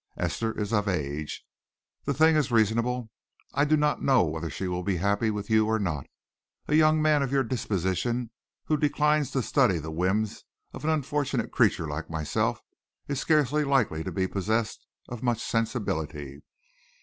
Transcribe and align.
Esther 0.17 0.59
is 0.59 0.73
of 0.73 0.87
age; 0.87 1.43
the 2.05 2.13
thing 2.15 2.35
is 2.35 2.49
reasonable. 2.49 3.11
I 3.53 3.65
do 3.65 3.77
not 3.77 4.01
know 4.01 4.23
whether 4.23 4.49
she 4.49 4.67
will 4.67 4.81
be 4.81 4.97
happy 4.97 5.29
with 5.29 5.47
you 5.51 5.67
or 5.67 5.77
not. 5.77 6.07
A 6.67 6.73
young 6.73 6.99
man 7.03 7.21
of 7.21 7.31
your 7.31 7.43
disposition 7.43 8.31
who 8.65 8.77
declines 8.77 9.29
to 9.29 9.43
study 9.43 9.77
the 9.77 9.91
whims 9.91 10.43
of 10.73 10.83
an 10.83 10.89
unfortunate 10.89 11.51
creature 11.51 11.87
like 11.87 12.09
myself 12.09 12.61
is 13.07 13.19
scarcely 13.19 13.63
likely 13.63 14.03
to 14.03 14.11
be 14.11 14.25
possessed 14.25 14.87
of 15.07 15.21
much 15.21 15.39
sensibility. 15.39 16.41